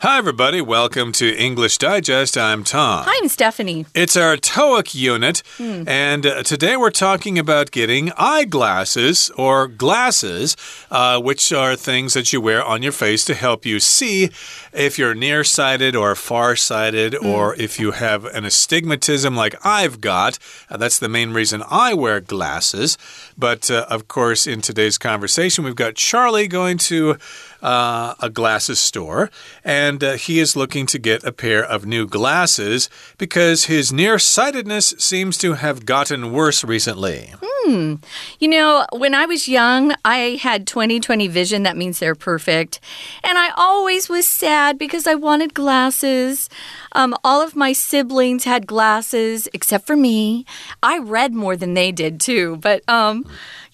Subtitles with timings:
[0.00, 0.60] Hi, everybody.
[0.60, 2.38] Welcome to English Digest.
[2.38, 3.02] I'm Tom.
[3.04, 3.84] Hi, I'm Stephanie.
[3.96, 10.56] It's our TOEIC unit, and uh, today we're talking about getting eyeglasses or glasses,
[10.92, 14.30] uh, which are things that you wear on your face to help you see
[14.72, 20.38] if you're nearsighted or farsighted, or if you have an astigmatism like I've got.
[20.70, 22.98] Uh, that's the main reason I wear glasses.
[23.36, 27.18] But uh, of course, in today's conversation, we've got Charlie going to
[27.62, 29.30] uh, a glasses store,
[29.64, 34.94] and uh, he is looking to get a pair of new glasses because his nearsightedness
[34.98, 37.34] seems to have gotten worse recently.
[37.42, 37.96] Hmm.
[38.38, 41.64] You know, when I was young, I had 20 20 vision.
[41.64, 42.80] That means they're perfect.
[43.24, 46.48] And I always was sad because I wanted glasses.
[46.92, 50.46] Um, all of my siblings had glasses except for me.
[50.82, 52.56] I read more than they did, too.
[52.56, 53.26] But um,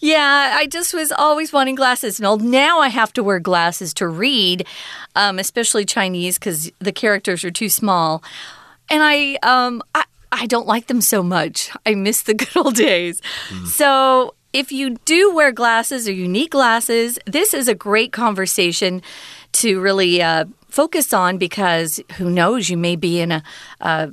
[0.04, 2.20] yeah, I just was always wanting glasses.
[2.20, 4.66] And now I have to wear glasses to read,
[5.16, 8.22] um, especially Chinese because the characters are too small.
[8.90, 11.70] And I, um, I, I don't like them so much.
[11.86, 13.22] I miss the good old days.
[13.64, 19.00] So, if you do wear glasses or you need glasses, this is a great conversation
[19.52, 23.42] to really uh, focus on because who knows, you may be in a,
[23.80, 24.12] a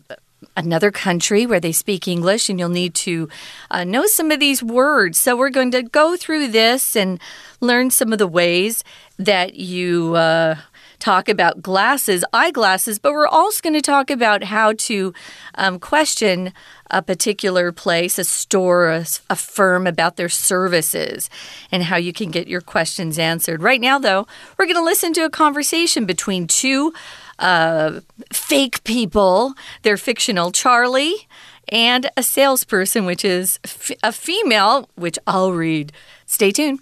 [0.57, 3.29] another country where they speak English and you'll need to
[3.69, 5.19] uh, know some of these words.
[5.19, 7.19] So, we're going to go through this and
[7.59, 8.83] learn some of the ways
[9.17, 10.15] that you.
[10.15, 10.55] Uh,
[11.01, 15.13] talk about glasses, eyeglasses, but we're also going to talk about how to
[15.55, 16.53] um, question
[16.89, 21.29] a particular place, a store, a, a firm about their services
[21.71, 23.61] and how you can get your questions answered.
[23.61, 26.93] Right now, though, we're going to listen to a conversation between two
[27.41, 27.99] uh,
[28.31, 29.53] fake people.
[29.81, 31.27] They're fictional, Charlie.
[31.69, 35.91] And a salesperson, which is f- a female, which I'll read.
[36.25, 36.79] Stay tuned.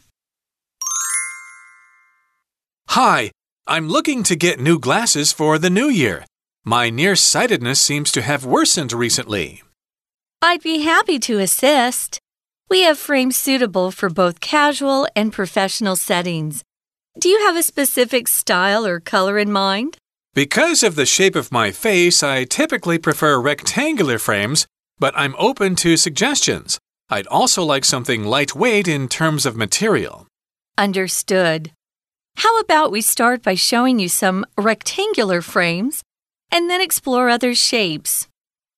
[2.90, 3.32] Hi,
[3.68, 6.26] I'm looking to get new glasses for the new year.
[6.66, 9.62] My nearsightedness seems to have worsened recently.
[10.42, 12.20] I'd be happy to assist.
[12.70, 16.64] We have frames suitable for both casual and professional settings.
[17.20, 19.98] Do you have a specific style or color in mind?
[20.36, 24.68] Because of the shape of my face, I typically prefer rectangular frames,
[25.00, 26.80] but I'm open to suggestions.
[27.10, 30.28] I'd also like something lightweight in terms of material.
[30.78, 31.72] Understood.
[32.38, 36.04] How about we start by showing you some rectangular frames
[36.52, 38.28] and then explore other shapes?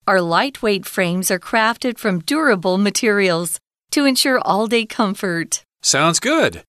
[0.07, 3.59] Our lightweight frames are crafted from durable materials
[3.91, 5.63] to ensure all day comfort.
[5.83, 6.63] Sounds good.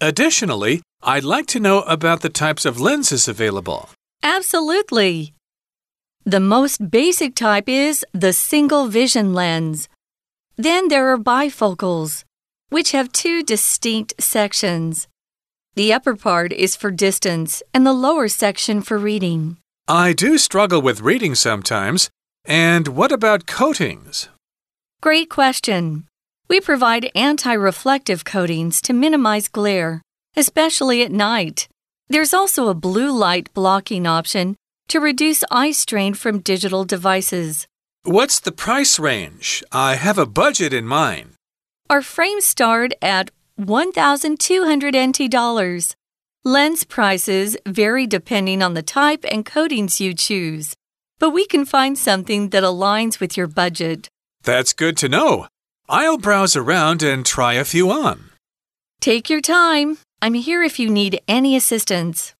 [0.00, 3.88] Additionally, I'd like to know about the types of lenses available.
[4.22, 5.34] Absolutely.
[6.24, 9.88] The most basic type is the single vision lens.
[10.56, 12.24] Then there are bifocals,
[12.68, 15.08] which have two distinct sections.
[15.74, 19.58] The upper part is for distance and the lower section for reading.
[19.86, 22.10] I do struggle with reading sometimes.
[22.44, 24.28] And what about coatings?
[25.00, 26.06] Great question.
[26.48, 30.02] We provide anti reflective coatings to minimize glare,
[30.36, 31.68] especially at night.
[32.08, 34.56] There's also a blue light blocking option
[34.88, 37.66] to reduce eye strain from digital devices.
[38.04, 39.62] What's the price range?
[39.70, 41.34] I have a budget in mind.
[41.90, 45.94] Our frames start at 1,200 NT dollars.
[46.44, 50.74] Lens prices vary depending on the type and coatings you choose,
[51.18, 54.08] but we can find something that aligns with your budget.
[54.44, 55.48] That's good to know.
[55.88, 58.30] I'll browse around and try a few on.
[59.00, 59.98] Take your time.
[60.20, 62.34] I'm here if you need any assistance.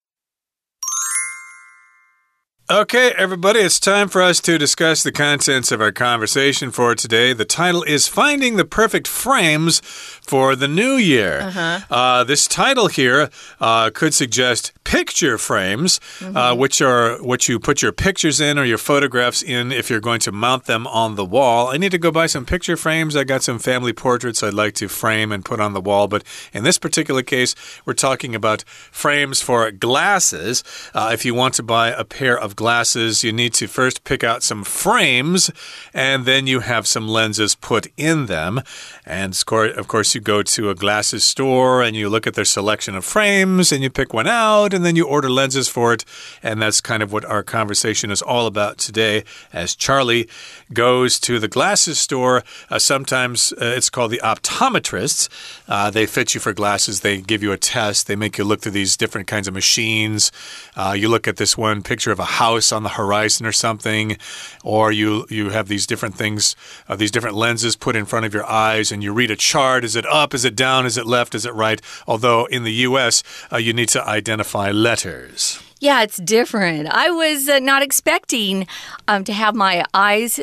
[2.71, 7.33] Okay, everybody, it's time for us to discuss the contents of our conversation for today.
[7.33, 11.41] The title is Finding the Perfect Frames for the New Year.
[11.41, 11.81] Uh-huh.
[11.89, 17.81] Uh, this title here uh, could suggest picture frames, uh, which are what you put
[17.81, 21.25] your pictures in or your photographs in if you're going to mount them on the
[21.25, 21.69] wall.
[21.69, 23.17] I need to go buy some picture frames.
[23.17, 26.23] I got some family portraits I'd like to frame and put on the wall, but
[26.53, 27.55] in this particular case,
[27.87, 28.63] we're talking about
[28.93, 30.63] frames for glasses.
[30.93, 34.25] Uh, if you want to buy a pair of glasses, you need to first pick
[34.25, 35.49] out some frames
[35.95, 38.61] and then you have some lenses put in them.
[39.07, 42.97] And of course, you go to a glasses store and you look at their selection
[42.97, 46.05] of frames and you pick one out and then you order lenses for it.
[46.43, 49.23] And that's kind of what our conversation is all about today
[49.53, 50.29] as Charlie
[50.73, 52.43] goes to the glasses store.
[52.69, 55.29] Uh, sometimes uh, it's called the optometrists.
[55.69, 58.63] Uh, they fit you for glasses, they give you a test, they make you look
[58.63, 60.33] through these different kinds of machines.
[60.75, 63.53] Uh, you look at this one picture of a house house on the horizon or
[63.53, 64.17] something,
[64.65, 66.57] or you you have these different things,
[66.89, 69.85] uh, these different lenses put in front of your eyes, and you read a chart.
[69.85, 70.35] Is it up?
[70.35, 70.87] Is it down?
[70.87, 71.35] Is it left?
[71.35, 71.81] Is it right?
[72.07, 73.23] Although in the U.S.,
[73.53, 75.63] uh, you need to identify letters.
[75.81, 76.89] Yeah, it's different.
[76.89, 78.67] I was uh, not expecting
[79.07, 80.41] um, to have my eyes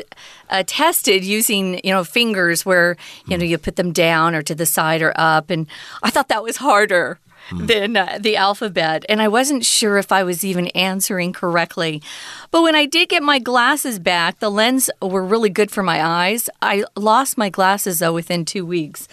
[0.48, 4.54] uh, tested using, you know, fingers where, you know, you put them down or to
[4.54, 5.50] the side or up.
[5.50, 5.66] And
[6.02, 7.18] I thought that was harder.
[7.50, 7.66] Mm.
[7.68, 12.02] Than uh, the alphabet, and I wasn't sure if I was even answering correctly.
[12.50, 16.04] But when I did get my glasses back, the lens were really good for my
[16.04, 16.50] eyes.
[16.60, 19.06] I lost my glasses though within two weeks.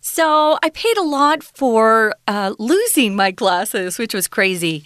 [0.00, 4.82] So I paid a lot for uh, losing my glasses, which was crazy.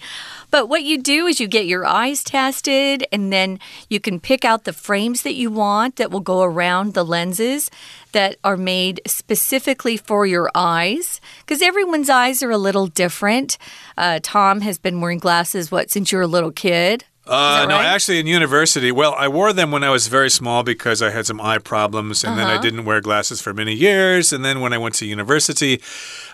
[0.55, 3.59] But what you do is you get your eyes tested, and then
[3.89, 7.69] you can pick out the frames that you want that will go around the lenses
[8.13, 11.19] that are made specifically for your eyes.
[11.39, 13.57] Because everyone's eyes are a little different.
[13.97, 17.03] Uh, Tom has been wearing glasses, what, since you were a little kid?
[17.27, 21.01] Uh, no, actually, in university, well, I wore them when I was very small because
[21.01, 22.37] I had some eye problems, and uh -huh.
[22.37, 22.61] then I uh-huh.
[22.61, 24.33] didn't wear glasses for many years.
[24.33, 25.81] And then when I went to university,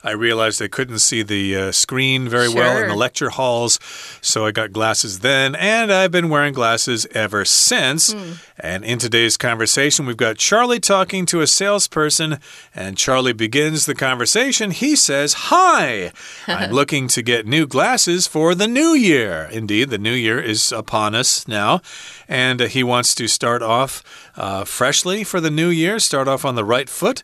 [0.04, 2.56] I realized I couldn't see the uh, screen very sure.
[2.56, 3.80] well in the lecture halls,
[4.22, 8.14] so I got glasses then, and I've been wearing glasses ever since.
[8.14, 8.38] Mm.
[8.60, 12.40] And in today's conversation, we've got Charlie talking to a salesperson,
[12.74, 14.72] and Charlie begins the conversation.
[14.72, 16.12] He says, Hi,
[16.48, 19.50] I'm looking to get new glasses for the new year.
[19.52, 21.82] Indeed, the new year is upon us now,
[22.28, 24.04] and uh, he wants to start off
[24.36, 27.22] uh, freshly for the new year, start off on the right foot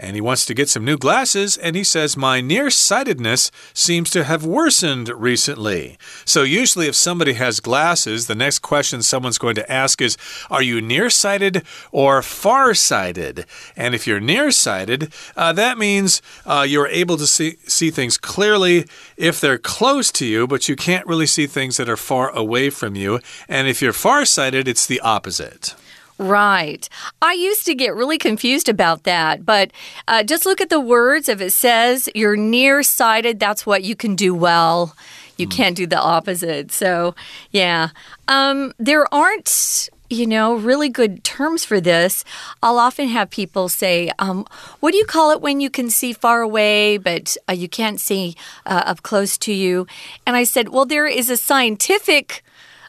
[0.00, 4.24] and he wants to get some new glasses, and he says, My nearsightedness seems to
[4.24, 5.98] have worsened recently.
[6.24, 10.16] So, usually, if somebody has glasses, the next question someone's going to ask is,
[10.50, 13.44] Are you nearsighted or farsighted?
[13.76, 18.86] And if you're nearsighted, uh, that means uh, you're able to see, see things clearly
[19.18, 22.70] if they're close to you, but you can't really see things that are far away
[22.70, 23.20] from you.
[23.48, 25.74] And if you're farsighted, it's the opposite.
[26.20, 26.86] Right.
[27.22, 29.70] I used to get really confused about that, but
[30.06, 31.30] uh, just look at the words.
[31.30, 34.94] If it says you're nearsighted, that's what you can do well.
[35.38, 35.50] You mm.
[35.50, 36.72] can't do the opposite.
[36.72, 37.14] So,
[37.52, 37.88] yeah.
[38.28, 42.22] Um, there aren't you know, really good terms for this.
[42.62, 44.44] I'll often have people say, um,
[44.80, 47.98] What do you call it when you can see far away, but uh, you can't
[47.98, 48.36] see
[48.66, 49.86] uh, up close to you?
[50.26, 52.42] And I said, Well, there is a scientific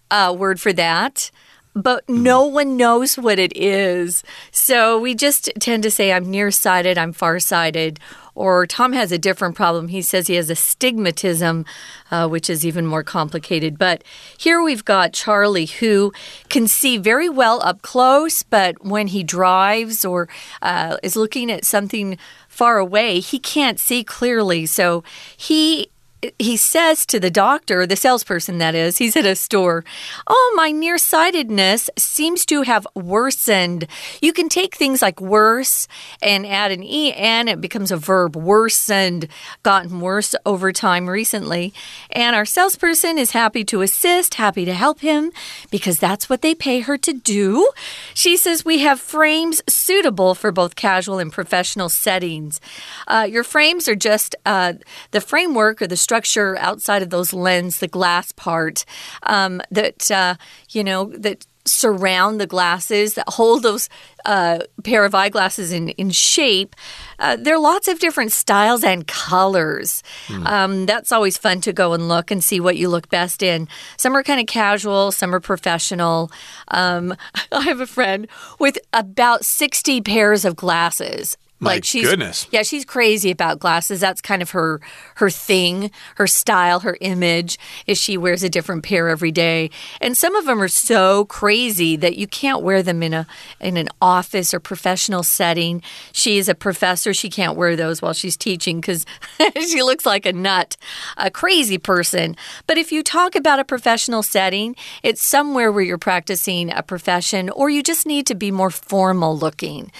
[0.10, 1.32] uh, word for that
[1.74, 4.24] but no one knows what it is.
[4.52, 8.00] So we just tend to say, I'm nearsighted, I'm farsighted.
[8.34, 9.90] Or Tom has a different problem.
[9.90, 11.66] He says he has astigmatism,
[12.12, 13.78] uh, which is even more complicated.
[13.78, 14.06] But
[14.38, 16.14] here we've got Charlie, who
[16.48, 20.30] can see very well up close, but when he drives or
[20.62, 22.18] uh, is looking at something
[22.48, 24.66] far away, he can't see clearly.
[24.66, 25.04] So
[25.36, 25.91] he
[26.38, 29.84] he says to the doctor, the salesperson that is, he's at a store,
[30.28, 33.88] Oh, my nearsightedness seems to have worsened.
[34.22, 35.88] You can take things like worse
[36.22, 39.28] and add an en, it becomes a verb, worsened,
[39.64, 41.74] gotten worse over time recently.
[42.12, 45.32] And our salesperson is happy to assist, happy to help him,
[45.72, 47.70] because that's what they pay her to do.
[48.14, 52.62] She says we have frames suitable for both casual and professional settings.
[53.08, 54.74] Uh, your frames are just uh,
[55.12, 58.84] the framework or the structure outside of those lens, the glass part
[59.24, 60.36] um, that, uh,
[60.72, 63.88] you know, that surround the glasses that hold those
[64.26, 66.76] uh, pair of eyeglasses in, in shape.
[67.18, 70.04] Uh, there are lots of different styles and colors.
[70.28, 70.46] Mm.
[70.46, 73.70] Um, that's always fun to go and look and see what you look best in.
[73.96, 76.30] Some are kind of casual, some are professional.
[76.68, 77.16] Um,
[77.54, 78.28] I have a friend
[78.60, 81.38] with about 60 pairs of glasses.
[81.62, 82.48] My like she's goodness.
[82.50, 84.00] Yeah, she's crazy about glasses.
[84.00, 84.82] That's kind of her
[85.16, 89.70] her thing, her style, her image is she wears a different pair every day.
[90.02, 93.28] And some of them are so crazy that you can't wear them in a
[93.60, 95.84] in an office or professional setting.
[96.12, 99.06] She is a professor, she can't wear those while she's teaching cuz
[99.70, 100.78] she looks like a nut,
[101.16, 102.36] a crazy person.
[102.66, 107.52] But if you talk about a professional setting, it's somewhere where you're practicing a profession
[107.52, 109.92] or you just need to be more formal looking.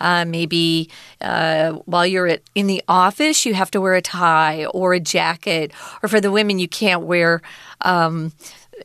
[0.00, 0.88] Uh, maybe
[1.20, 5.00] uh, while you're at, in the office, you have to wear a tie or a
[5.00, 5.72] jacket.
[6.02, 7.42] Or for the women, you can't wear.
[7.82, 8.32] Um,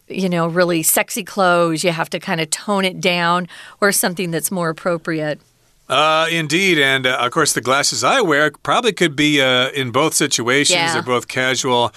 [0.10, 1.84] you know, really sexy clothes.
[1.84, 3.48] You have to kind of tone it down
[3.80, 5.39] or something that's more appropriate.
[5.88, 6.80] Uh, indeed.
[6.80, 10.75] And uh, of course, the glasses I wear probably could be uh, in both situations.
[10.75, 10.94] Yeah.
[10.94, 11.94] They're both casual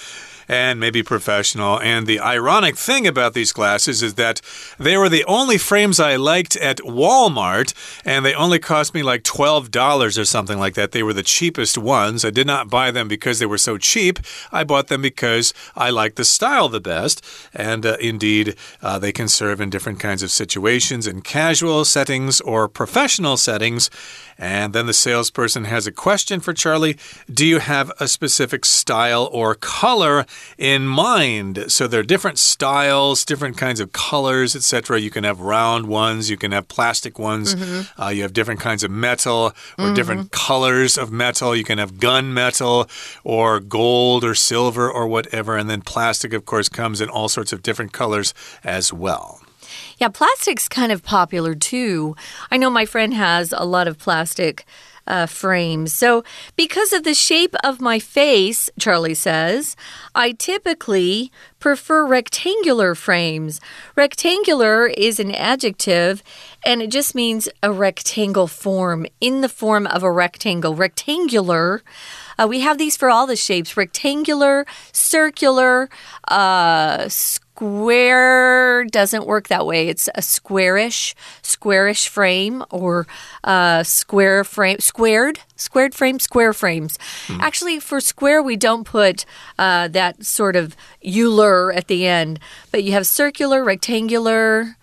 [0.48, 1.78] and maybe professional.
[1.80, 4.40] And the ironic thing about these glasses is that
[4.78, 7.74] they were the only frames I liked at Walmart,
[8.04, 10.92] and they only cost me like $12 or something like that.
[10.92, 12.24] They were the cheapest ones.
[12.24, 14.18] I did not buy them because they were so cheap.
[14.50, 17.24] I bought them because I liked the style the best.
[17.52, 22.40] And uh, indeed, uh, they can serve in different kinds of situations in casual settings
[22.40, 23.90] or professional settings.
[24.38, 26.96] And then the salesperson has a question for Charlie
[27.32, 30.24] Do you have a specific style or color
[30.57, 31.64] in mind?
[31.68, 35.00] So there are different styles, different kinds of colors, etc.
[35.00, 38.02] You can have round ones, you can have plastic ones, mm -hmm.
[38.02, 39.95] uh, you have different kinds of metal or mm -hmm.
[39.95, 41.57] different colors of metal.
[41.57, 42.88] You can have gun metal
[43.25, 45.59] or gold or silver or whatever.
[45.59, 49.40] And then plastic, of course, comes in all sorts of different colors as well.
[49.99, 52.14] Yeah, plastic's kind of popular too.
[52.50, 54.64] I know my friend has a lot of plastic.
[55.08, 55.94] Uh, frames.
[55.94, 56.22] So,
[56.54, 59.74] because of the shape of my face, Charlie says,
[60.14, 63.58] I typically prefer rectangular frames.
[63.96, 66.22] Rectangular is an adjective
[66.62, 70.74] and it just means a rectangle form, in the form of a rectangle.
[70.74, 71.82] Rectangular.
[72.38, 75.88] Uh, we have these for all the shapes rectangular, circular,
[76.28, 79.88] uh, square doesn't work that way.
[79.88, 83.09] It's a squarish, squarish frame or
[83.42, 86.99] uh, square frame, squared, squared frame, square frames.
[87.26, 87.40] Hmm.
[87.40, 89.25] Actually, for square, we don't put
[89.59, 92.38] uh, that sort of Euler at the end,
[92.71, 94.76] but you have circular, rectangular.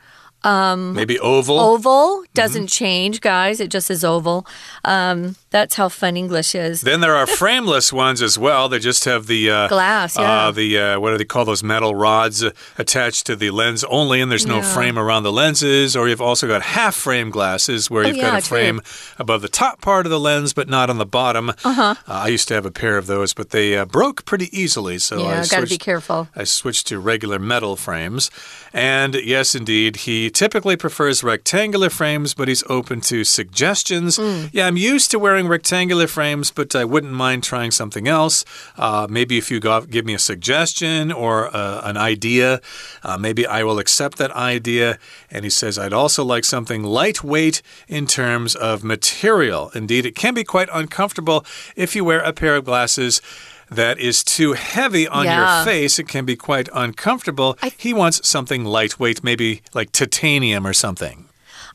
[0.46, 1.60] Um, Maybe oval.
[1.60, 2.78] Oval doesn't mm -hmm.
[2.78, 3.60] change, guys.
[3.60, 4.46] It just is oval.
[4.84, 6.82] Um, that's how fun English is.
[6.82, 8.70] Then there are frameless ones as well.
[8.70, 10.48] They just have the uh, glass, uh, yeah.
[10.48, 13.84] Uh, the uh, what do they call those metal rods uh, attached to the lens
[13.84, 14.74] only, and there's no yeah.
[14.74, 15.96] frame around the lenses.
[15.96, 19.24] Or you've also got half frame glasses where oh, you've yeah, got a frame true.
[19.24, 21.52] above the top part of the lens, but not on the bottom.
[21.64, 21.96] -huh.
[22.28, 25.00] I used to have a pair of those, but they uh, broke pretty easily.
[25.00, 26.28] So yeah, I got to be careful.
[26.42, 28.32] I switched to regular metal frames,
[28.74, 34.18] and yes, indeed, he typically prefers rectangular frames, but he's open to suggestions.
[34.18, 34.50] Mm.
[34.52, 38.46] Yeah, I'm used to wearing rectangular frames, but I wouldn't mind trying something else.
[38.78, 42.62] Uh, maybe if you give me a suggestion or uh, an idea,
[43.02, 45.00] uh, maybe I will accept that idea.
[45.32, 49.72] And he says, I'd also like something lightweight in terms of material.
[49.74, 53.22] Indeed, it can be quite uncomfortable if you wear a pair of glasses
[53.70, 55.58] that is too heavy on yeah.
[55.58, 57.58] your face, it can be quite uncomfortable.
[57.78, 61.28] he wants something lightweight, maybe like titanium or something.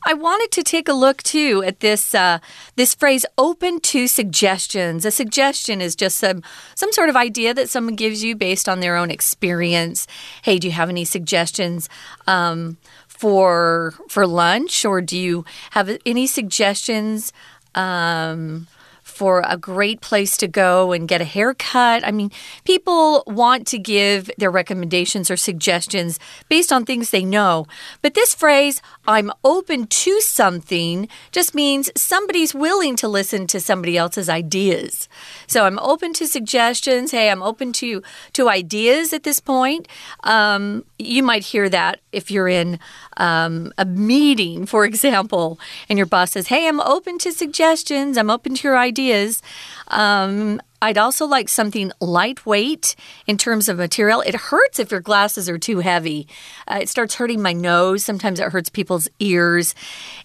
[0.03, 2.39] I wanted to take a look too at this uh,
[2.75, 6.41] this phrase "open to suggestions." A suggestion is just some
[6.75, 10.07] some sort of idea that someone gives you based on their own experience.
[10.41, 11.87] Hey, do you have any suggestions
[12.25, 17.31] um, for for lunch, or do you have any suggestions?
[17.75, 18.67] Um,
[19.11, 22.05] for a great place to go and get a haircut.
[22.05, 22.31] I mean,
[22.63, 27.67] people want to give their recommendations or suggestions based on things they know.
[28.01, 33.97] But this phrase, I'm open to something, just means somebody's willing to listen to somebody
[33.97, 35.09] else's ideas.
[35.47, 37.11] So I'm open to suggestions.
[37.11, 38.01] Hey, I'm open to,
[38.33, 39.87] to ideas at this point.
[40.23, 42.79] Um, you might hear that if you're in
[43.17, 48.29] um, a meeting, for example, and your boss says, Hey, I'm open to suggestions, I'm
[48.29, 49.41] open to your ideas.
[49.87, 52.95] Um, I'd also like something lightweight
[53.27, 54.21] in terms of material.
[54.21, 56.27] It hurts if your glasses are too heavy.
[56.67, 58.03] Uh, it starts hurting my nose.
[58.03, 59.75] Sometimes it hurts people's ears.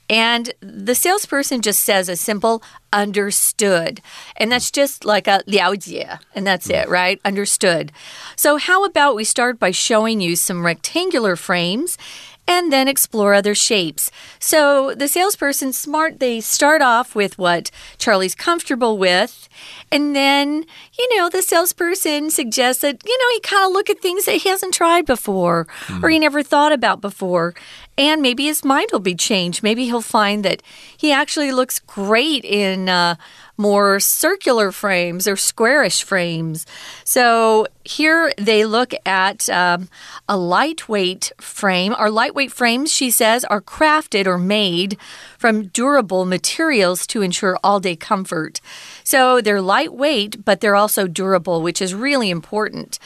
[0.09, 4.01] And the salesperson just says a simple understood.
[4.37, 7.21] And that's just like a 了解, and that's it, right?
[7.25, 7.93] Understood.
[8.37, 11.99] So, how about we start by showing you some rectangular frames
[12.49, 14.11] and then explore other shapes.
[14.39, 19.49] So the salesperson smart, they start off with what Charlie's comfortable with.
[19.91, 20.65] And then,
[20.99, 24.37] you know, the salesperson suggests that, you know, he kind of look at things that
[24.37, 26.03] he hasn't tried before mm.
[26.03, 27.55] or he never thought about before.
[27.99, 29.63] And maybe his mind will be changed.
[29.63, 30.63] Maybe he'll find that
[30.97, 33.17] he actually looks great in uh,
[33.57, 36.67] more circular frames or squarish frames.
[37.05, 39.89] So here they look at um,
[40.29, 41.95] a lightweight frame.
[41.95, 44.99] Our lightweight frames, she says, are crafted or made
[45.39, 48.61] from durable materials to ensure all day comfort.
[49.05, 52.99] So they're lightweight, but they're also durable, which is really important.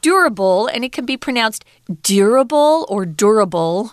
[0.00, 1.64] Durable, and it can be pronounced
[2.02, 3.92] durable or durable.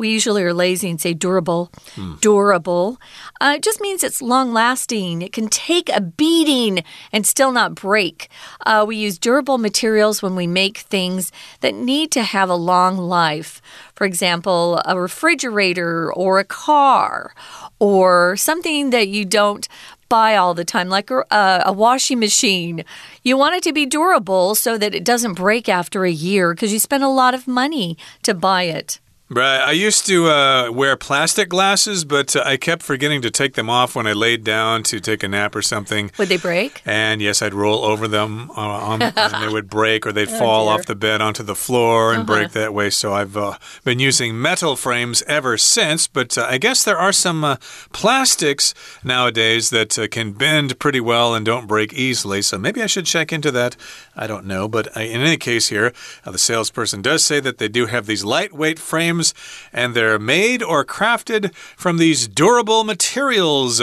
[0.00, 1.70] We usually are lazy and say durable.
[1.94, 2.14] Hmm.
[2.22, 2.98] Durable.
[3.38, 5.20] Uh, it just means it's long lasting.
[5.20, 8.30] It can take a beating and still not break.
[8.64, 11.30] Uh, we use durable materials when we make things
[11.60, 13.60] that need to have a long life.
[13.94, 17.34] For example, a refrigerator or a car
[17.78, 19.68] or something that you don't
[20.08, 22.86] buy all the time, like a, a washing machine.
[23.22, 26.72] You want it to be durable so that it doesn't break after a year because
[26.72, 28.98] you spend a lot of money to buy it.
[29.32, 29.60] Right.
[29.60, 33.70] I used to uh, wear plastic glasses, but uh, I kept forgetting to take them
[33.70, 36.10] off when I laid down to take a nap or something.
[36.18, 36.82] Would they break?
[36.84, 40.38] And yes, I'd roll over them uh, on, and they would break or they'd oh,
[40.38, 40.74] fall dear.
[40.74, 42.26] off the bed onto the floor and -huh.
[42.26, 42.90] break that way.
[42.90, 46.08] So I've uh, been using metal frames ever since.
[46.08, 47.56] But uh, I guess there are some uh,
[47.92, 52.42] plastics nowadays that can bend pretty well and don't break easily.
[52.42, 53.76] So maybe I should check into that.
[54.20, 54.68] I don't know.
[54.68, 55.94] But uh, in any case, here,
[56.26, 59.32] uh, the salesperson does say that they do have these lightweight frames
[59.72, 63.80] and they're made or crafted from these durable materials.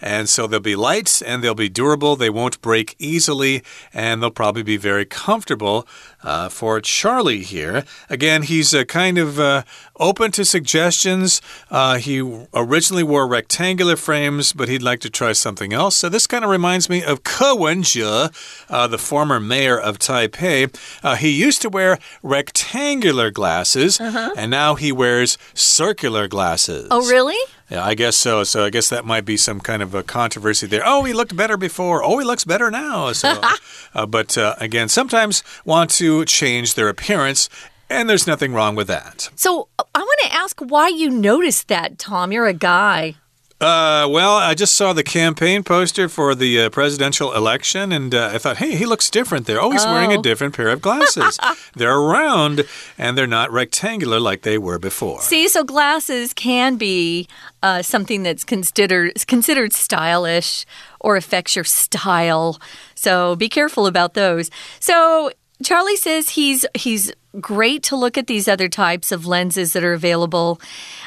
[0.00, 2.16] And so they'll be light and they'll be durable.
[2.16, 3.62] They won't break easily
[3.94, 5.86] and they'll probably be very comfortable
[6.22, 7.84] uh, for Charlie here.
[8.10, 9.62] Again, he's uh, kind of uh,
[9.98, 11.40] open to suggestions.
[11.70, 12.20] Uh, he
[12.54, 15.96] originally wore rectangular frames, but he'd like to try something else.
[15.96, 18.28] So this kind of reminds me of Ko Wen-je,
[18.68, 20.74] uh, the former mayor of Taipei.
[21.02, 24.32] Uh, he used to wear rectangular glasses, -huh.
[24.36, 26.86] and now he wears circular glasses.
[26.90, 27.38] Oh, really?
[27.70, 28.44] Yeah, I guess so.
[28.44, 30.84] So I guess that might be some kind of a controversy there.
[30.86, 31.98] Oh, he looked better before.
[32.04, 33.12] Oh, he looks better now.
[33.12, 33.28] So,
[34.08, 37.48] but uh, again, sometimes want to change their appearance.
[37.88, 39.30] And there's nothing wrong with that.
[39.36, 42.32] So I want to ask why you noticed that, Tom.
[42.32, 43.14] You're a guy.
[43.58, 48.30] Uh, well, I just saw the campaign poster for the uh, presidential election, and uh,
[48.34, 49.58] I thought, hey, he looks different there.
[49.62, 49.90] Oh, he's oh.
[49.90, 51.38] wearing a different pair of glasses.
[51.74, 52.66] they're round,
[52.98, 55.22] and they're not rectangular like they were before.
[55.22, 57.28] See, so glasses can be
[57.62, 60.66] uh, something that's considered considered stylish
[61.00, 62.60] or affects your style.
[62.94, 64.50] So be careful about those.
[64.80, 65.30] So
[65.62, 69.94] Charlie says he's he's great to look at these other types of lenses that are
[69.94, 70.60] available.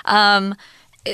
[0.05, 0.55] Um,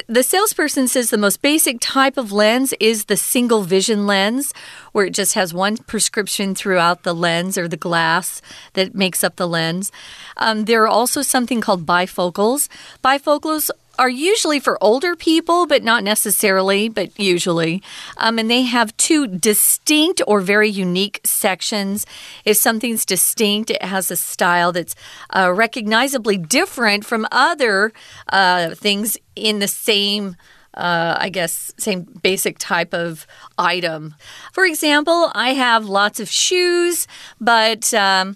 [0.07, 4.51] the salesperson says the most basic type of lens is the single vision lens,
[4.93, 8.41] where it just has one prescription throughout the lens or the glass
[8.73, 9.91] that makes up the lens.
[10.37, 12.67] Um, there are also something called bifocals.
[13.03, 17.81] Bifocals are usually for older people, but not necessarily, but usually.
[18.17, 22.05] Um, and they have two distinct or very unique sections.
[22.43, 24.95] If something's distinct, it has a style that's
[25.35, 27.93] uh, recognizably different from other
[28.29, 30.35] uh, things in the same.
[30.73, 33.25] Uh, I guess, same basic type of
[33.57, 34.13] item.
[34.51, 37.07] For example, I have lots of shoes,
[37.39, 38.35] but um,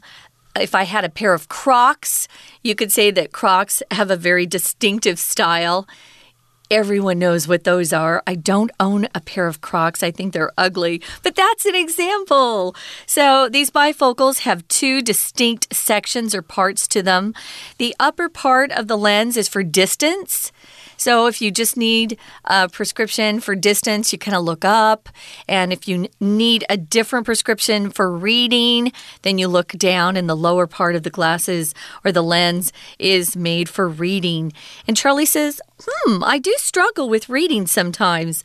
[0.56, 2.28] if I had a pair of Crocs,
[2.64, 5.88] you could say that Crocs have a very distinctive style.
[6.72, 8.22] Everyone knows what those are.
[8.28, 10.04] I don't own a pair of Crocs.
[10.04, 12.76] I think they're ugly, but that's an example.
[13.08, 17.34] So these bifocals have two distinct sections or parts to them.
[17.80, 20.52] The upper part of the lens is for distance.
[21.00, 25.08] So if you just need a prescription for distance, you kind of look up.
[25.48, 30.36] And if you need a different prescription for reading, then you look down, and the
[30.36, 34.52] lower part of the glasses or the lens is made for reading.
[34.88, 38.44] And Charlie says, Hmm, I do struggle with reading sometimes.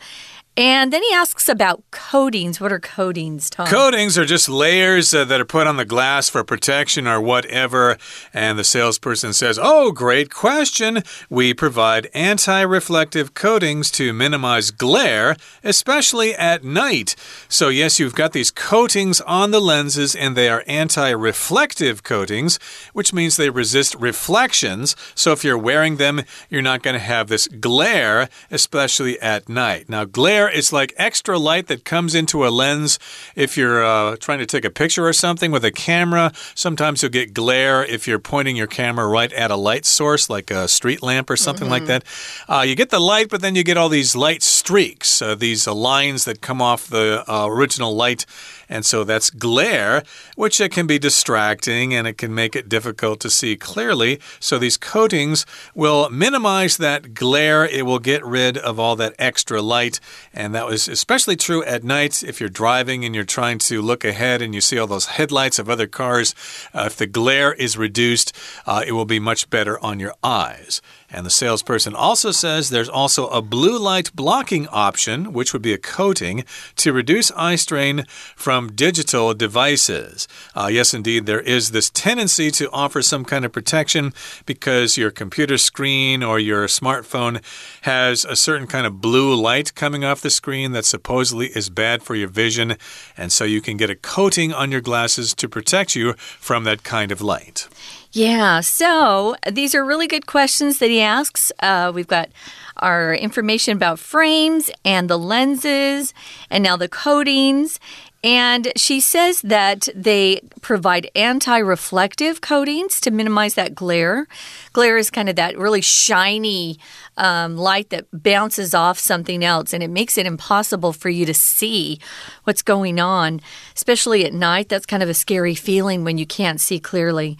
[0.56, 2.60] And then he asks about coatings.
[2.60, 3.66] What are coatings, Tom?
[3.66, 7.98] Coatings are just layers uh, that are put on the glass for protection or whatever.
[8.32, 11.02] And the salesperson says, Oh, great question.
[11.28, 17.16] We provide anti reflective coatings to minimize glare, especially at night.
[17.48, 22.60] So, yes, you've got these coatings on the lenses, and they are anti reflective coatings,
[22.92, 24.94] which means they resist reflections.
[25.16, 29.88] So, if you're wearing them, you're not going to have this glare, especially at night.
[29.88, 32.98] Now, glare it's like extra light that comes into a lens
[33.34, 36.32] if you're uh, trying to take a picture or something with a camera.
[36.54, 40.50] Sometimes you'll get glare if you're pointing your camera right at a light source, like
[40.50, 41.72] a street lamp or something mm -hmm.
[41.72, 42.48] like mm-hmm.
[42.48, 42.60] that.
[42.60, 45.70] Uh, you get the light, but then you get all these light streaks, uh, these
[45.70, 48.26] uh, lines that come off the uh, original light
[48.68, 50.02] and so that's glare,
[50.36, 54.20] which it can be distracting and it can make it difficult to see clearly.
[54.40, 57.64] So these coatings will minimize that glare.
[57.64, 60.00] It will get rid of all that extra light.
[60.32, 64.04] And that was especially true at night if you're driving and you're trying to look
[64.04, 66.34] ahead and you see all those headlights of other cars.
[66.72, 68.34] Uh, if the glare is reduced,
[68.66, 70.80] uh, it will be much better on your eyes.
[71.14, 75.72] And the salesperson also says there's also a blue light blocking option, which would be
[75.72, 80.26] a coating, to reduce eye strain from digital devices.
[80.56, 84.12] Uh, yes, indeed, there is this tendency to offer some kind of protection
[84.44, 87.40] because your computer screen or your smartphone
[87.82, 92.02] has a certain kind of blue light coming off the screen that supposedly is bad
[92.02, 92.76] for your vision.
[93.16, 96.82] And so you can get a coating on your glasses to protect you from that
[96.82, 97.68] kind of light.
[98.14, 101.50] Yeah, so these are really good questions that he asks.
[101.58, 102.28] Uh, we've got
[102.76, 106.14] our information about frames and the lenses,
[106.48, 107.80] and now the coatings.
[108.22, 114.28] And she says that they provide anti reflective coatings to minimize that glare.
[114.72, 116.78] Glare is kind of that really shiny
[117.18, 121.34] um, light that bounces off something else and it makes it impossible for you to
[121.34, 122.00] see
[122.44, 123.42] what's going on,
[123.76, 124.70] especially at night.
[124.70, 127.36] That's kind of a scary feeling when you can't see clearly.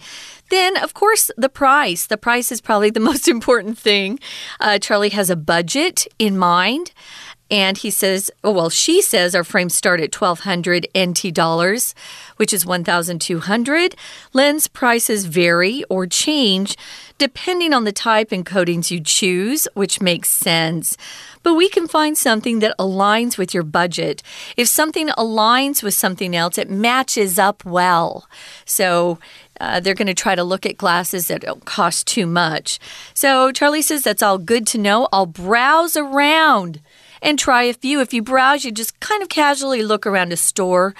[0.49, 2.05] Then, of course, the price.
[2.05, 4.19] The price is probably the most important thing.
[4.59, 6.91] Uh, Charlie has a budget in mind.
[7.51, 11.93] And he says, oh, well, she says our frames start at 1200 NT dollars,
[12.37, 13.95] which is 1200.
[14.33, 16.75] Lens prices vary or change
[17.17, 20.97] depending on the type and coatings you choose, which makes sense.
[21.43, 24.21] But we can find something that aligns with your budget.
[24.57, 28.27] If something aligns with something else, it matches up well.
[28.65, 29.19] So
[29.65, 32.79] uh, they're going to try to look at glasses that don't cost too much.
[33.13, 35.07] So Charlie says that's all good to know.
[35.11, 36.81] I'll browse around
[37.21, 37.99] and try a few.
[37.99, 40.93] If you browse, you just kind of casually look around a store.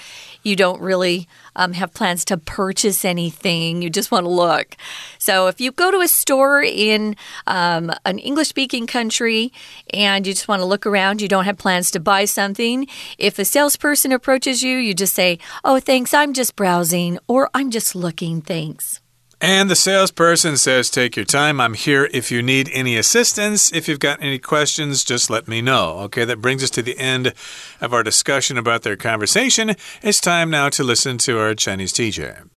[0.46, 3.82] You don't really um, have plans to purchase anything.
[3.82, 4.78] You just want to look.
[5.18, 7.16] So if you go to a store in
[7.48, 9.52] um, an English speaking country
[9.92, 13.40] and you just want to look around, you don't have plans to buy something, if
[13.40, 17.96] a salesperson approaches you, you just say, Oh, thanks, I'm just browsing, or I'm just
[17.96, 19.02] looking, thanks.
[19.43, 21.63] And the salesperson says, Take your time.
[21.63, 23.73] I'm here if you need any assistance.
[23.73, 25.99] If you've got any questions, just let me know.
[26.05, 27.33] Okay, that brings us to the end
[27.81, 29.77] of our discussion about their conversation.
[30.03, 32.49] It's time now to listen to our Chinese teacher.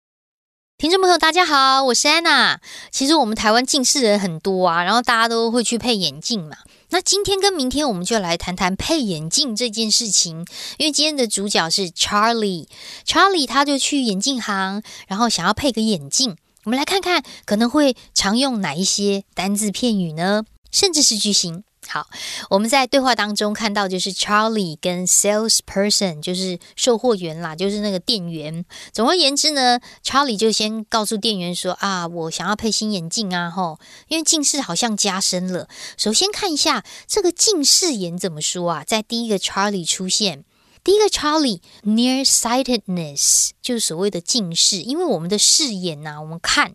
[0.77, 2.59] 听众朋友，大家好，我是安娜。
[2.91, 6.57] 其实我们台湾近视人很多啊，然后大家都会去配眼镜嘛。
[6.89, 10.45] 那今天跟明天，我们就来谈谈配眼镜这件事情。
[10.77, 16.35] 因为今天的主角是 Charlie，Charlie 他就去眼镜行，然后想要配个眼镜。
[16.68, 20.44] 我们来看看可能会常用哪一些单字片语呢？
[20.70, 21.64] 甚至是句型。
[21.86, 22.06] 好，
[22.50, 28.66] 我们在对话当中看到，就是 Charlie 跟 salesperson，就是售货员啦，就是那个店员。
[28.92, 33.78] 总而言之呢，Charlie 就先告诉店员说：“啊，我想要配新眼镜啊，吼，
[34.08, 35.68] 因为近视好像加深了。
[35.96, 38.84] 首先看一下这个近视眼怎么说啊？
[38.86, 40.44] 在第一个 Charlie 出现。”
[40.84, 46.74] 第一个 Charlie nearsightedness 就是所谓的近视，因为我们的视野呐，我们看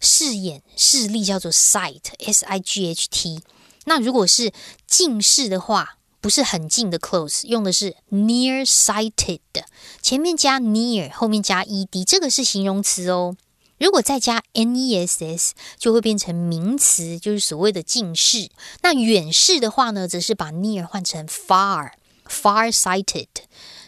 [0.00, 3.40] 视眼视力叫做 sight s i g h t。
[3.84, 4.52] 那如果是
[4.86, 9.40] 近视的话，不是很近的 close，用的是 nearsighted，
[10.00, 13.36] 前面加 near，后面加 ed，这个是形容词哦。
[13.78, 18.48] 如果再加 ness，就会变成名词，就是所谓的近视。
[18.80, 21.90] 那远视的话呢，则是把 near 换成 far。
[22.28, 23.28] Far-sighted，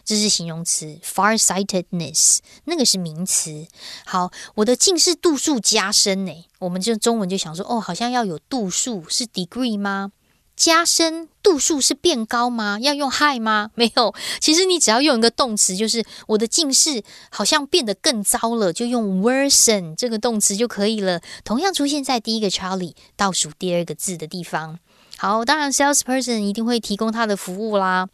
[0.05, 3.67] 这是形容词；far-sightedness，那个是名词。
[4.05, 10.13] 好，我的近视度数加深呢，我们就中文就想说，哦，好像要有度数，是 degree 吗？
[10.55, 12.79] 加深度数是变高吗？
[12.81, 13.71] 要用 high 吗？
[13.75, 21.21] 没有，其实你只要用一个动词，就是我的近视好像变得更糟了，就用 worsen 这个动词就可以了。
[21.45, 24.79] 同样出现在第一个 Charlie 倒数第二个字的地方。
[25.19, 28.09] 好，当然 salesperson 一定会提供他的服务啦。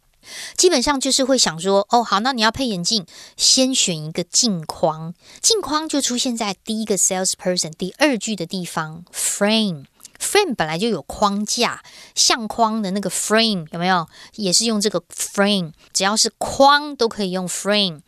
[0.55, 3.05] 基本上就是会想说，哦，好，那你要配眼镜，
[3.37, 9.85] 先选一个镜框，镜框就出现在第一个 salesperson 第二句的地方，frame。
[10.19, 11.83] frame 本来就有框架，
[12.15, 14.07] 相框的那个 frame 有没有？
[14.35, 17.99] 也是用这个 frame，只要是框都可以用 frame。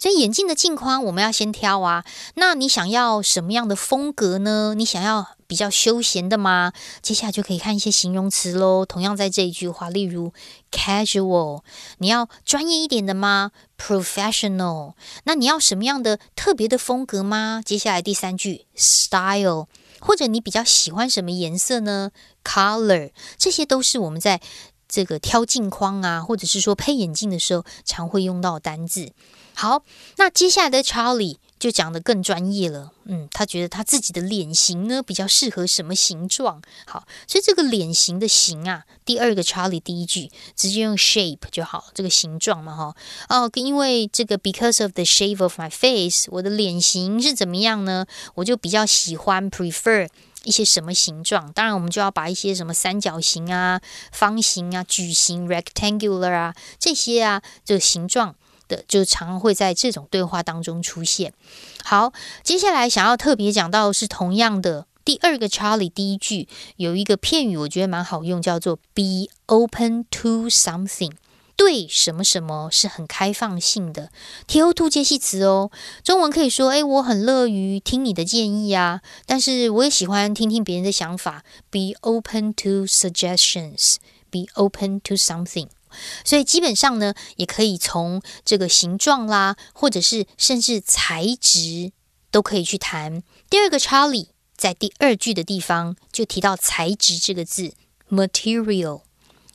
[0.00, 2.06] 所以眼镜的镜框我们要先挑啊。
[2.36, 4.72] 那你想要什么样的风格呢？
[4.74, 6.72] 你想要比较休闲的吗？
[7.02, 8.86] 接下来就可以看一些形容词喽。
[8.86, 10.32] 同样在这一句话，例如
[10.70, 11.62] casual，
[11.98, 17.60] 你要专业一点的吗？professional，那你要什么样的特别的风格吗？
[17.64, 19.66] 接下来第三句 style。
[20.00, 22.12] 或者你比较喜欢什么颜色呢
[22.44, 24.40] ？Color，这些都是我们在
[24.88, 29.10] 这个挑镜框啊，或者是说配眼镜的时候常会用到单字。
[29.54, 29.82] 好，
[30.18, 31.38] 那接下来的 Charlie。
[31.58, 36.62] 就讲的更专业了，嗯，他觉得他自己的脸型呢比较适合什么形状？
[36.86, 42.94] 好，所以这个脸型的型啊，第二个抄例第一句直接用 shape 就好，这个形状嘛，哈，
[43.28, 48.06] 哦，因为这个 because of the shape of my face，我的脸型是怎么样呢？
[48.34, 50.08] 我就比较喜欢 prefer
[50.44, 51.52] 一些什么形状？
[51.52, 53.80] 当然，我们就要把一些什么三角形啊、
[54.12, 58.36] 方形啊、矩形 rectangular 啊这些啊这个形状。
[58.68, 61.32] 的就常会在这种对话当中出现。
[61.82, 62.12] 好，
[62.44, 71.12] 接下来想要特别讲到是同样的第二个 Charlie 第一句有一个片语，我觉得蛮好用，叫做 be open to something。
[71.56, 74.12] 对什么什么是很开放性的。
[74.46, 75.72] T O two 介系词哦，
[76.04, 81.42] 中文可以说，哎，我很乐于听你的建议啊，但是我也喜欢听听别人的想法。
[81.68, 83.96] Be open to suggestions.
[84.30, 85.66] Be open to something.
[86.24, 91.92] 所以基本上呢，也可以从这个形状啦，或者是甚至材质
[92.30, 93.22] 都可以去谈。
[93.50, 97.72] 第二个 Charlie 在第二句的地方就提到材质这个字
[98.10, 99.02] ，material。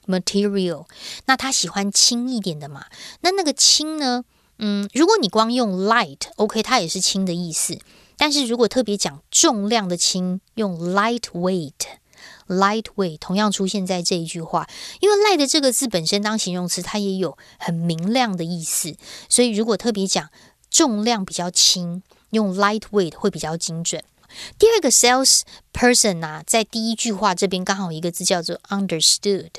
[0.06, 0.86] material，
[1.28, 2.88] 那他喜欢轻一点的嘛？
[3.22, 4.26] 那那个轻呢？
[4.58, 7.80] 嗯，如果你光用 light，OK，它也是轻的意思。
[8.18, 11.72] 但是如果特别讲重量的轻，用 lightweight
[12.48, 14.68] Lightweight 同样出现在这一句话。
[15.00, 18.96] 因为 light 这个字本身当形容词，它也有很明亮的意思。
[19.30, 20.30] 所以如果特别讲
[20.70, 24.04] 重量比较轻，用 lightweight 会比较精准。
[24.58, 29.50] 第二个 sales person 啊，在第一句话这边刚好一个字叫做 understood。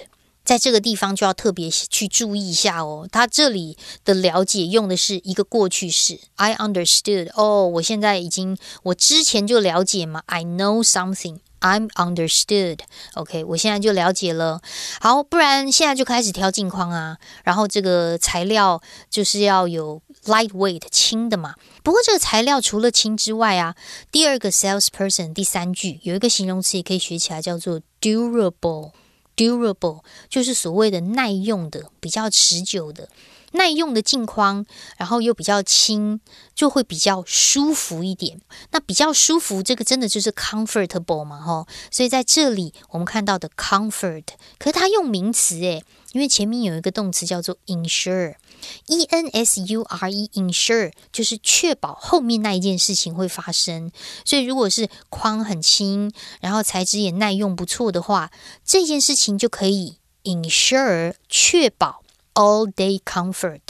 [0.45, 3.09] 在这个地方就要特别去注意一下哦。
[3.11, 7.31] 他这里的了解用的是一个过去式，I understood。
[7.35, 11.39] 哦，我现在已经，我之前就了解嘛，I know something。
[11.65, 12.81] I'm understood.
[13.15, 14.61] OK，我现在就了解了。
[15.01, 17.17] 好，不然现在就开始挑镜框啊。
[17.43, 21.55] 然后这个材料就是要有 lightweight 轻的嘛。
[21.83, 23.75] 不过这个材料除了轻之外啊，
[24.13, 28.93] 第二个 salesperson 第三句有一个形容词也可以学起来，叫做 durable。
[29.37, 33.09] Durable 就是所谓的耐用的、比较持久的、
[33.55, 36.21] 耐用的镜框，然后又比较轻，
[36.55, 38.41] 就会比较舒服一点。
[38.73, 41.67] 那比较舒服，这个真的就是 comfortable 嘛，吼。
[41.91, 44.25] 所以在这里我们看到的 comfort，
[44.59, 48.35] 可是它用名词诶，因为前面有一个动词叫做 ensure。
[48.87, 53.93] E N S U R E ensure 就是确保后面那一件事情会发生，
[54.25, 58.31] 所以如果是框很轻，然后材质也耐用不错的话，
[58.65, 62.04] 这件事情就可以 ensure 确保
[62.35, 63.61] all day comfort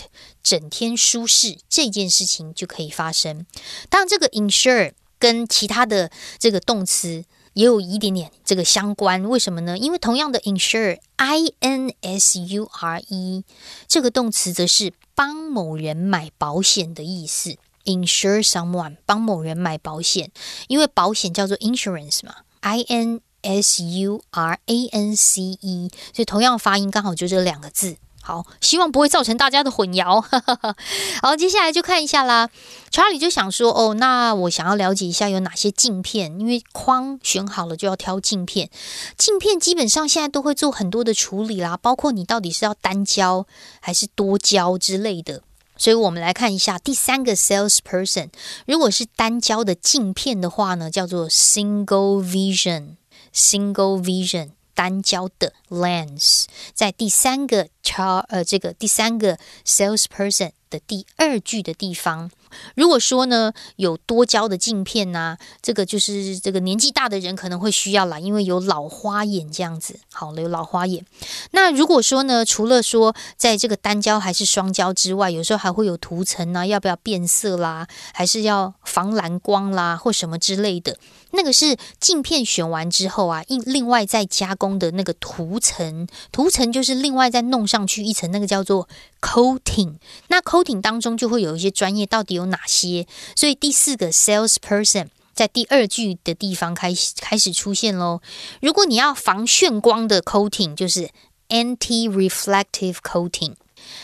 [0.42, 3.46] 整天舒适这件事情就可以发生。
[3.88, 7.24] 当然，这个 ensure 跟其他的这个动词。
[7.54, 9.78] 也有一点点这个相关，为什么呢？
[9.78, 13.44] 因为同样的 insure，i n s u r e
[13.86, 20.32] 这个动词则是帮某人买保险的意思，insure someone 帮某人买保险，
[20.66, 27.96] 因为保险叫做 insurance 嘛，i n s u r a n c e，所以同样发音刚好就这两个字。
[28.26, 30.24] 好，希望不会造成大家的混淆。
[31.20, 32.48] 好，接下来就看一下啦。
[32.90, 38.70] 查理就想说，哦，那我想要了解一下有哪些镜片，因为框选好了就要挑镜片。
[39.18, 43.46] 镜片基本上现在都会做很多的处理啦，包括你到底是要单焦
[43.80, 45.42] 还是多焦之类的。
[45.76, 48.30] 所以我们来看一下第三个 salesperson，
[48.64, 54.52] 如果是单焦的镜片的话呢，叫做 single vision，single vision。
[54.74, 62.30] 单焦的 lens，在第三个 char 呃这个第三个 salesperson 的第二句的地方。
[62.74, 69.98] 如果说呢有多焦的镜片呐，这个就是这个年纪大的人可能会需要啦，因为有老花眼这样子。
[70.12, 71.04] 好了，有老花眼。
[71.52, 80.96] 那如果说呢，除了说在这个单焦还是双焦之外，有时候还会有涂层啊，要不要变色啦，还是要防蓝光啦，或什么之类的。
[81.36, 88.88] 那个是镜片选完之后啊，另另外再加工的那个涂层，涂层就是另外再弄上去一层，那个叫做
[89.20, 89.94] coating。
[90.28, 93.06] 那 coating 当中就会有一些专业，到底有有哪些？
[93.34, 98.20] 所以第四个 salesperson 在第二句的地方开始开始出现喽。
[98.60, 101.10] 如果你要防眩光的 coating，就是
[101.48, 103.54] anti-reflective coating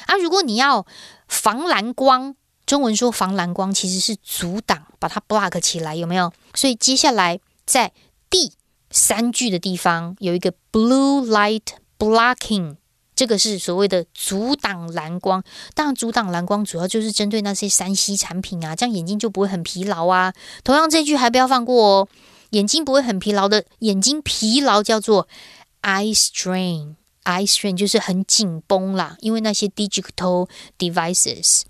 [0.07, 0.17] 啊。
[0.17, 0.87] 如果你要
[1.29, 2.35] 防蓝光。
[2.67, 6.33] 中文说防蓝光其实是阻挡，把它 block 起来，有没有？
[6.55, 7.91] 所以接下来在
[8.29, 8.53] 第
[8.93, 11.63] 三句的地方有一个 blue light
[11.99, 12.77] blocking，
[13.21, 15.45] 这个是所谓的阻挡蓝光。
[15.75, 20.33] 当然，阻挡蓝光主要就是针对那些三 C 产品啊，这样眼睛就不会很疲劳啊。
[20.65, 22.09] 同样，这句还不要放过哦，
[22.53, 25.29] 眼睛不会很疲劳的眼睛疲劳叫做
[25.83, 31.65] eye strain，eye strain 就是很紧绷啦，因为那些 digital devices。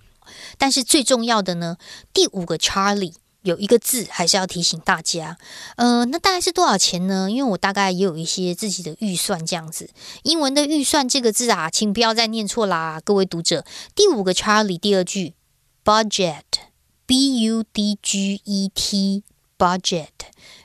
[0.57, 1.77] 但是最重要的呢，
[2.13, 5.39] 第五个 Charlie 有一个字还是要提醒大家，
[5.77, 7.31] 呃，那大概是多少钱呢？
[7.31, 9.89] 因为我大概也有一些自己的预算这样子。
[10.25, 13.65] 英文的预算这个字啊，请不要再念错啦，各位读者。
[13.95, 15.35] 第五个 Charlie 第二句
[15.83, 19.25] budget，b u d g e t
[19.57, 20.09] budget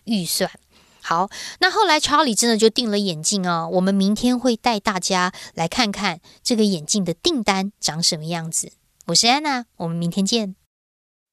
[0.04, 0.52] 预算。
[1.02, 3.70] 好，那后来 Charlie 真的就订了眼镜哦。
[3.72, 8.74] 我们明天会带大家来看看这个眼镜的订单长什么样子。
[9.06, 10.56] 我是安娜，我们明天见。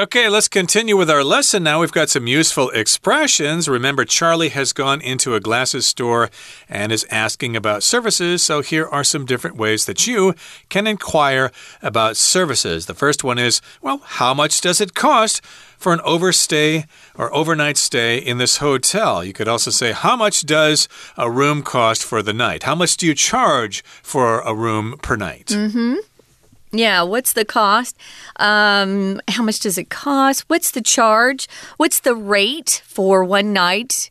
[0.00, 1.80] Okay, let's continue with our lesson now.
[1.80, 3.68] We've got some useful expressions.
[3.68, 6.30] Remember, Charlie has gone into a glasses store
[6.68, 8.44] and is asking about services.
[8.44, 10.36] So here are some different ways that you
[10.68, 11.50] can inquire
[11.82, 12.86] about services.
[12.86, 15.44] The first one is, well, how much does it cost?
[15.78, 19.24] For an overstay or overnight stay in this hotel.
[19.24, 22.64] You could also say, How much does a room cost for the night?
[22.64, 25.46] How much do you charge for a room per night?
[25.46, 25.94] Mm hmm.
[26.70, 27.96] Yeah, what's the cost?
[28.36, 30.44] Um, how much does it cost?
[30.48, 31.48] What's the charge?
[31.78, 34.10] What's the rate for one night?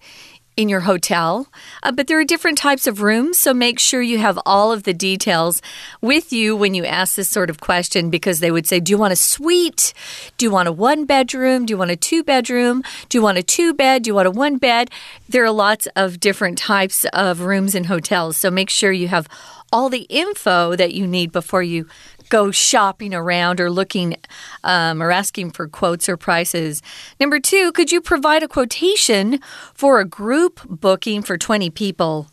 [0.58, 1.48] in your hotel.
[1.84, 4.84] Uh, but there are different types of rooms, so make sure you have all of
[4.84, 5.62] the details
[6.02, 8.98] with you when you ask this sort of question because they would say, Do you
[8.98, 9.94] want a suite?
[10.38, 11.68] Do you want a one bedroom?
[11.68, 12.84] Do you want a two bedroom?
[13.08, 14.04] Do you want a two bed?
[14.04, 14.90] Do you want a one bed?
[15.30, 19.28] There are lots of different types of rooms in hotels, so make sure you have
[19.72, 21.88] all the info that you need before you
[22.30, 24.16] go shopping around or looking
[24.64, 26.82] um, or asking for quotes or prices.
[27.20, 29.40] Number two, could you provide a quotation
[29.74, 32.28] for a group booking for 20 people?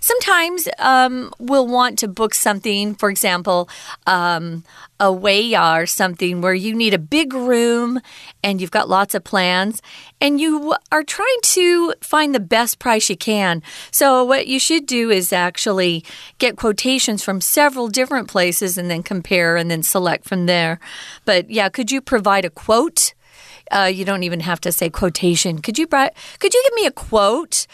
[0.00, 3.68] Sometimes um, we'll want to book something, for example,
[4.06, 4.64] um,
[4.98, 8.00] a weiya or something where you need a big room
[8.42, 9.82] and you've got lots of plans
[10.20, 13.62] and you are trying to find the best price you can.
[13.90, 16.04] So, what you should do is actually
[16.38, 20.78] get quotations from several different places and then compare and then select from there.
[21.24, 23.14] But yeah, could you provide a quote?
[23.70, 25.60] Uh, you don't even have to say quotation.
[25.60, 27.66] Could you could you give me a quote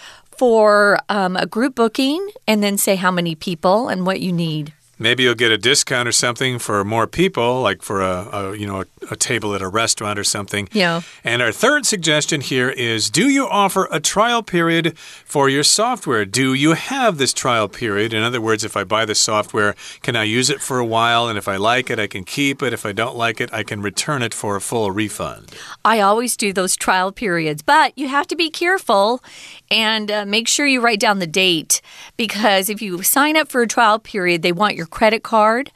[0.42, 4.72] for um, a group booking and then say how many people and what you need?
[4.98, 8.66] Maybe you'll get a discount or something for more people, like for a, a you
[8.66, 10.68] know a, a, table at a restaurant or something.
[10.72, 11.00] Yeah.
[11.24, 16.24] And our third suggestion here is: Do you offer a trial period for your software?
[16.24, 18.12] Do you have this trial period?
[18.12, 21.26] In other words, if I buy the software, can I use it for a while?
[21.26, 22.72] And if I like it, I can keep it.
[22.72, 25.52] If I don't like it, I can return it for a full refund.
[25.84, 29.22] I always do those trial periods, but you have to be careful
[29.70, 31.80] and uh, make sure you write down the date
[32.16, 35.70] because if you sign up for a trial period, they want your credit card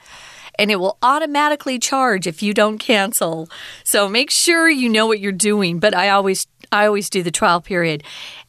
[0.58, 3.48] and it will automatically charge if you don't cancel.
[3.84, 7.30] So make sure you know what you're doing, but I always I always do the
[7.30, 8.02] trial period.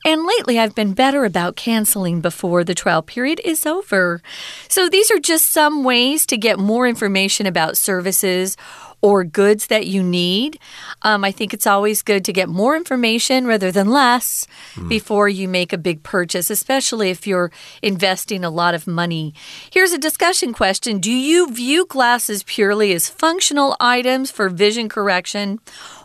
[0.03, 4.21] And lately I've been better about canceling before the trial period is over.
[4.69, 8.57] So these are just some ways to get more information about services
[9.01, 10.59] or goods that you need.
[11.03, 14.89] Um, I think it's always good to get more information rather than less mm.
[14.89, 19.33] before you make a big purchase, especially if you're investing a lot of money.
[19.71, 25.59] Here's a discussion question Do you view glasses purely as functional items for vision correction?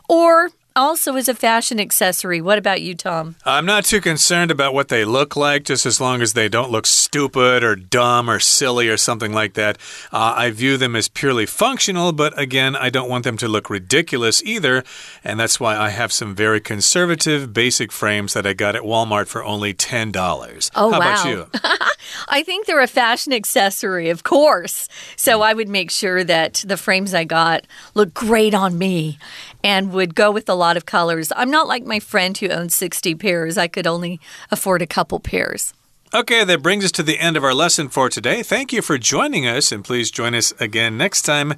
[0.09, 2.40] Or also as a fashion accessory.
[2.40, 3.37] What about you, Tom?
[3.44, 6.70] I'm not too concerned about what they look like, just as long as they don't
[6.70, 9.78] look stupid or dumb or silly or something like that.
[10.12, 13.70] Uh, I view them as purely functional, but again, I don't want them to look
[13.70, 14.85] ridiculous either.
[15.24, 19.26] And that's why I have some very conservative basic frames that I got at Walmart
[19.26, 20.70] for only $10.
[20.74, 21.12] Oh, How wow.
[21.12, 21.46] about you?
[22.28, 24.88] I think they're a fashion accessory, of course.
[25.16, 29.18] So I would make sure that the frames I got look great on me
[29.64, 31.33] and would go with a lot of colors.
[31.37, 33.59] I'm not like my friend who owns 60 pairs.
[33.59, 34.20] I could only
[34.51, 35.75] afford a couple pairs.
[36.14, 38.42] Okay, that brings us to the end of our lesson for today.
[38.42, 41.55] Thank you for joining us, and please join us again next time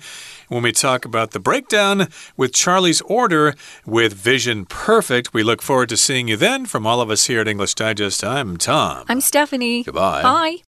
[0.49, 5.35] when we talk about the breakdown with Charlie's order with Vision Perfect.
[5.35, 6.67] We look forward to seeing you then.
[6.67, 9.05] From all of us here at English Digest, I'm Tom.
[9.09, 9.83] I'm Stephanie.
[9.83, 10.23] Goodbye.
[10.23, 10.74] Bye.